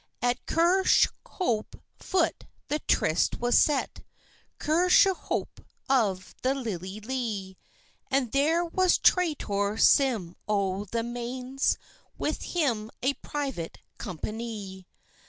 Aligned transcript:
At 0.19 0.43
Kershope 0.47 1.75
foot 1.99 2.45
the 2.69 2.79
tryst 2.87 3.39
was 3.39 3.55
set, 3.55 4.03
Kershope 4.57 5.63
of 5.87 6.33
the 6.41 6.55
lilye 6.55 7.05
lee; 7.05 7.55
And 8.09 8.31
there 8.31 8.65
was 8.65 8.97
traitour 8.97 9.77
Sim 9.79 10.35
o' 10.47 10.85
the 10.85 11.03
Mains, 11.03 11.77
With 12.17 12.41
him 12.41 12.89
a 13.03 13.13
private 13.13 13.77
companie. 13.99 14.87